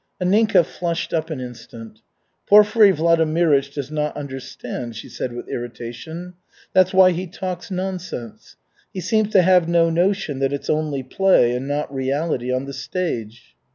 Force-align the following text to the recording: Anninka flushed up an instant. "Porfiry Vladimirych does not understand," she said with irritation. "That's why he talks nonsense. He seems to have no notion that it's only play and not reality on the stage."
Anninka 0.19 0.65
flushed 0.65 1.13
up 1.13 1.29
an 1.29 1.39
instant. 1.39 1.99
"Porfiry 2.49 2.91
Vladimirych 2.91 3.71
does 3.71 3.91
not 3.91 4.17
understand," 4.17 4.95
she 4.95 5.07
said 5.07 5.31
with 5.31 5.47
irritation. 5.47 6.33
"That's 6.73 6.91
why 6.91 7.11
he 7.11 7.27
talks 7.27 7.69
nonsense. 7.69 8.55
He 8.91 8.99
seems 8.99 9.29
to 9.33 9.43
have 9.43 9.69
no 9.69 9.91
notion 9.91 10.39
that 10.39 10.53
it's 10.53 10.71
only 10.71 11.03
play 11.03 11.53
and 11.55 11.67
not 11.67 11.93
reality 11.93 12.51
on 12.51 12.65
the 12.65 12.73
stage." 12.73 13.55